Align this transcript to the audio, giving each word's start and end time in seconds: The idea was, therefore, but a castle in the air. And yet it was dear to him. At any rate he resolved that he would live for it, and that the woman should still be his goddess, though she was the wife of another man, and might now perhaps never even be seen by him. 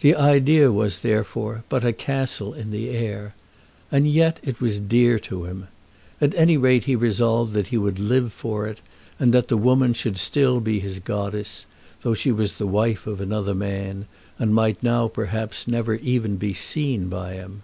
The 0.00 0.16
idea 0.16 0.72
was, 0.72 0.98
therefore, 0.98 1.62
but 1.68 1.84
a 1.84 1.92
castle 1.92 2.52
in 2.52 2.72
the 2.72 2.88
air. 2.88 3.36
And 3.92 4.08
yet 4.08 4.40
it 4.42 4.60
was 4.60 4.80
dear 4.80 5.16
to 5.20 5.44
him. 5.44 5.68
At 6.20 6.34
any 6.34 6.56
rate 6.56 6.86
he 6.86 6.96
resolved 6.96 7.54
that 7.54 7.68
he 7.68 7.78
would 7.78 8.00
live 8.00 8.32
for 8.32 8.66
it, 8.66 8.80
and 9.20 9.32
that 9.32 9.46
the 9.46 9.56
woman 9.56 9.92
should 9.94 10.18
still 10.18 10.58
be 10.58 10.80
his 10.80 10.98
goddess, 10.98 11.66
though 12.02 12.14
she 12.14 12.32
was 12.32 12.54
the 12.58 12.66
wife 12.66 13.06
of 13.06 13.20
another 13.20 13.54
man, 13.54 14.06
and 14.40 14.52
might 14.52 14.82
now 14.82 15.06
perhaps 15.06 15.68
never 15.68 15.94
even 15.94 16.34
be 16.34 16.52
seen 16.52 17.06
by 17.06 17.34
him. 17.34 17.62